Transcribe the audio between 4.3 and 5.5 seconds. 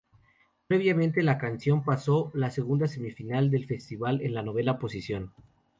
la novena posición.